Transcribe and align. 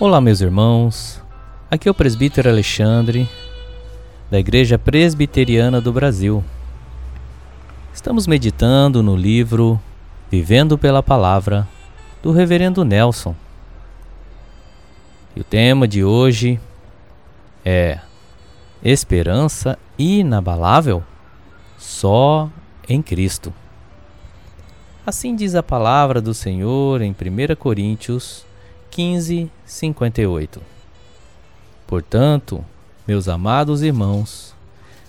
Olá, 0.00 0.18
meus 0.18 0.40
irmãos. 0.40 1.20
Aqui 1.70 1.86
é 1.86 1.90
o 1.90 1.94
presbítero 1.94 2.48
Alexandre, 2.48 3.28
da 4.30 4.38
Igreja 4.38 4.78
Presbiteriana 4.78 5.78
do 5.78 5.92
Brasil. 5.92 6.42
Estamos 7.92 8.26
meditando 8.26 9.02
no 9.02 9.14
livro 9.14 9.78
Vivendo 10.30 10.78
pela 10.78 11.02
Palavra, 11.02 11.68
do 12.22 12.32
Reverendo 12.32 12.82
Nelson. 12.82 13.36
E 15.36 15.40
o 15.42 15.44
tema 15.44 15.86
de 15.86 16.02
hoje 16.02 16.58
é 17.62 17.98
Esperança 18.82 19.78
inabalável 19.98 21.04
só 21.76 22.48
em 22.88 23.02
Cristo. 23.02 23.52
Assim 25.04 25.36
diz 25.36 25.54
a 25.54 25.62
palavra 25.62 26.22
do 26.22 26.32
Senhor 26.32 27.02
em 27.02 27.10
1 27.10 27.54
Coríntios 27.56 28.48
15, 28.90 29.50
58. 29.64 30.60
Portanto, 31.86 32.64
meus 33.06 33.28
amados 33.28 33.82
irmãos, 33.82 34.54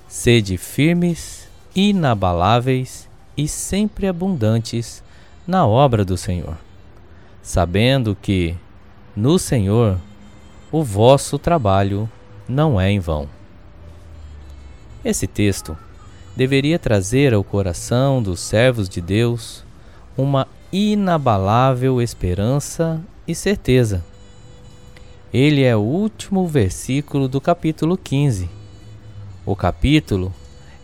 sede 0.07 0.57
firmes, 0.57 1.47
inabaláveis 1.75 3.09
e 3.35 3.47
sempre 3.47 4.07
abundantes 4.07 5.03
na 5.47 5.65
obra 5.65 6.05
do 6.05 6.15
Senhor, 6.15 6.57
sabendo 7.41 8.15
que, 8.15 8.55
no 9.15 9.39
Senhor, 9.39 9.97
o 10.71 10.83
vosso 10.83 11.39
trabalho 11.39 12.09
não 12.47 12.79
é 12.79 12.91
em 12.91 12.99
vão. 12.99 13.27
Esse 15.03 15.25
texto 15.25 15.75
deveria 16.35 16.77
trazer 16.77 17.33
ao 17.33 17.43
coração 17.43 18.21
dos 18.21 18.39
servos 18.39 18.87
de 18.87 19.01
Deus 19.01 19.63
uma 20.15 20.47
inabalável 20.71 22.01
esperança 22.01 23.01
e 23.27 23.35
certeza. 23.35 24.03
Ele 25.33 25.63
é 25.63 25.75
o 25.75 25.79
último 25.79 26.47
versículo 26.47 27.27
do 27.27 27.39
capítulo 27.39 27.97
15, 27.97 28.49
o 29.45 29.55
capítulo 29.55 30.33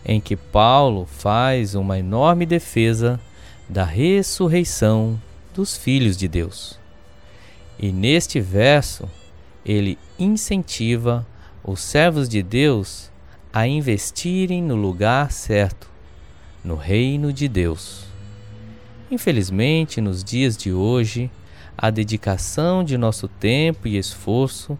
em 0.04 0.20
que 0.20 0.36
Paulo 0.36 1.06
faz 1.06 1.74
uma 1.74 1.98
enorme 1.98 2.46
defesa 2.46 3.20
da 3.68 3.84
ressurreição 3.84 5.20
dos 5.54 5.76
filhos 5.76 6.16
de 6.16 6.26
Deus. 6.26 6.78
E 7.78 7.92
neste 7.92 8.40
verso, 8.40 9.08
ele 9.64 9.98
incentiva 10.18 11.26
os 11.62 11.80
servos 11.80 12.28
de 12.28 12.42
Deus 12.42 13.10
a 13.52 13.66
investirem 13.66 14.62
no 14.62 14.74
lugar 14.74 15.30
certo, 15.30 15.90
no 16.64 16.74
reino 16.74 17.32
de 17.32 17.46
Deus. 17.46 18.04
Infelizmente, 19.10 20.00
nos 20.00 20.24
dias 20.24 20.56
de 20.56 20.72
hoje, 20.72 21.30
a 21.80 21.90
dedicação 21.90 22.82
de 22.82 22.98
nosso 22.98 23.28
tempo 23.28 23.86
e 23.86 23.96
esforço 23.96 24.76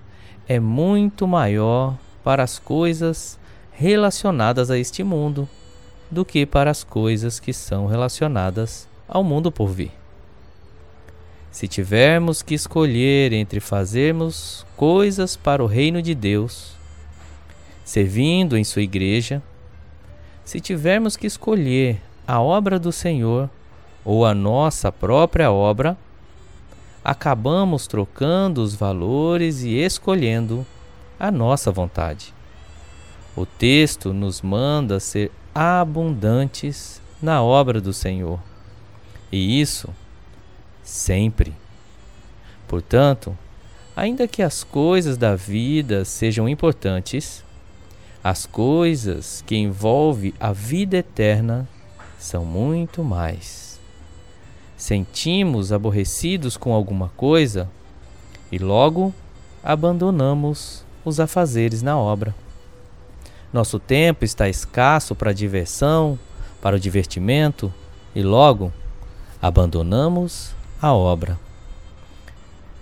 é 0.48 0.58
muito 0.58 1.28
maior 1.28 1.96
para 2.24 2.42
as 2.42 2.58
coisas 2.58 3.38
relacionadas 3.70 4.68
a 4.68 4.76
este 4.76 5.04
mundo 5.04 5.48
do 6.10 6.24
que 6.24 6.44
para 6.44 6.72
as 6.72 6.82
coisas 6.82 7.38
que 7.38 7.52
são 7.52 7.86
relacionadas 7.86 8.88
ao 9.06 9.22
mundo 9.22 9.52
por 9.52 9.68
vir. 9.68 9.92
Se 11.52 11.68
tivermos 11.68 12.42
que 12.42 12.54
escolher 12.54 13.32
entre 13.32 13.60
fazermos 13.60 14.66
coisas 14.76 15.36
para 15.36 15.62
o 15.62 15.66
reino 15.66 16.02
de 16.02 16.16
Deus, 16.16 16.72
servindo 17.84 18.56
em 18.56 18.64
Sua 18.64 18.82
igreja, 18.82 19.40
se 20.44 20.60
tivermos 20.60 21.16
que 21.16 21.28
escolher 21.28 22.02
a 22.26 22.40
obra 22.40 22.76
do 22.76 22.90
Senhor 22.90 23.48
ou 24.04 24.26
a 24.26 24.34
nossa 24.34 24.90
própria 24.90 25.52
obra, 25.52 25.96
acabamos 27.04 27.86
trocando 27.86 28.62
os 28.62 28.74
valores 28.74 29.62
e 29.62 29.74
escolhendo 29.76 30.66
a 31.18 31.30
nossa 31.30 31.70
vontade. 31.70 32.34
O 33.36 33.46
texto 33.46 34.12
nos 34.12 34.42
manda 34.42 35.00
ser 35.00 35.30
abundantes 35.54 37.00
na 37.20 37.42
obra 37.42 37.80
do 37.80 37.92
Senhor, 37.92 38.40
e 39.30 39.60
isso 39.60 39.88
sempre. 40.82 41.52
Portanto, 42.66 43.36
ainda 43.96 44.28
que 44.28 44.42
as 44.42 44.62
coisas 44.62 45.16
da 45.16 45.34
vida 45.34 46.04
sejam 46.04 46.48
importantes, 46.48 47.44
as 48.22 48.46
coisas 48.46 49.42
que 49.46 49.56
envolvem 49.56 50.34
a 50.38 50.52
vida 50.52 50.96
eterna 50.96 51.68
são 52.18 52.44
muito 52.44 53.04
mais 53.04 53.67
sentimos 54.78 55.72
aborrecidos 55.72 56.56
com 56.56 56.72
alguma 56.72 57.10
coisa 57.16 57.68
e 58.50 58.58
logo 58.58 59.12
abandonamos 59.62 60.84
os 61.04 61.18
afazeres 61.18 61.82
na 61.82 61.98
obra. 61.98 62.32
Nosso 63.52 63.80
tempo 63.80 64.24
está 64.24 64.48
escasso 64.48 65.16
para 65.16 65.30
a 65.30 65.34
diversão, 65.34 66.16
para 66.62 66.76
o 66.76 66.80
divertimento 66.80 67.74
e 68.14 68.22
logo 68.22 68.72
abandonamos 69.42 70.52
a 70.80 70.94
obra. 70.94 71.36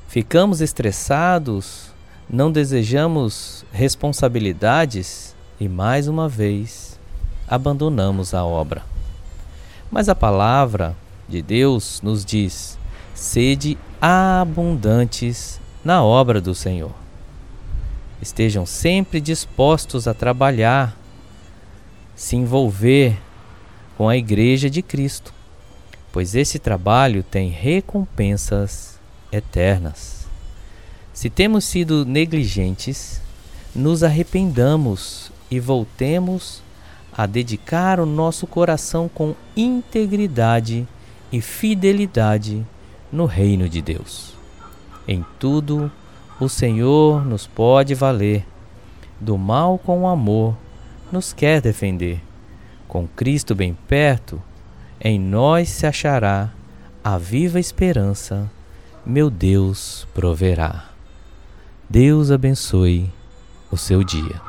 Ficamos 0.07 0.61
estressados, 0.61 1.91
não 2.29 2.53
desejamos 2.53 3.65
responsabilidades 3.73 5.35
e 5.59 5.67
mais 5.67 6.09
uma 6.09 6.29
vez 6.29 6.99
abandonamos 7.49 8.35
a 8.35 8.45
obra. 8.45 8.83
Mas 9.91 10.11
a 10.11 10.15
palavra 10.15 10.95
de 11.29 11.43
Deus 11.43 12.01
nos 12.03 12.25
diz: 12.25 12.79
sede 13.15 13.77
abundantes 14.01 15.61
na 15.85 16.03
obra 16.03 16.41
do 16.41 16.55
Senhor. 16.55 16.93
Estejam 18.21 18.65
sempre 18.65 19.21
dispostos 19.21 20.09
a 20.09 20.15
trabalhar, 20.15 20.97
se 22.15 22.37
envolver 22.37 23.17
com 23.97 24.09
a 24.09 24.17
Igreja 24.17 24.71
de 24.71 24.83
Cristo, 24.83 25.33
pois 26.13 26.35
esse 26.35 26.59
trabalho 26.59 27.23
tem 27.23 27.51
recompensas 27.51 28.99
eternas. 29.31 30.27
Se 31.13 31.31
temos 31.31 31.65
sido 31.65 32.05
negligentes, 32.05 33.21
nos 33.75 34.03
arrependamos 34.03 35.31
e 35.51 35.61
voltemos 35.61 36.63
a 37.17 37.27
dedicar 37.27 38.01
o 38.01 38.07
nosso 38.07 38.47
coração 38.47 39.09
com 39.09 39.35
integridade 39.57 40.87
e 41.33 41.41
fidelidade 41.41 42.65
no 43.13 43.27
reino 43.27 43.69
de 43.69 43.81
Deus. 43.83 44.35
Em 45.07 45.25
tudo, 45.39 45.91
o 46.41 46.49
Senhor 46.49 47.25
nos 47.25 47.47
pode 47.47 47.95
valer. 47.95 48.45
Do 49.19 49.39
mal 49.39 49.79
com 49.79 50.07
amor, 50.07 50.57
nos 51.11 51.33
quer 51.33 51.61
defender. 51.61 52.21
Com 52.87 53.07
Cristo 53.09 53.55
bem 53.55 53.77
perto, 53.89 54.41
em 55.01 55.19
nós 55.19 55.69
se 55.69 55.87
achará 55.87 56.51
a 57.03 57.19
viva 57.19 57.61
esperança, 57.61 58.51
meu 59.05 59.31
Deus 59.31 60.07
proverá. 60.13 60.91
Deus 61.89 62.31
abençoe 62.31 63.11
o 63.71 63.77
seu 63.77 64.03
dia. 64.03 64.46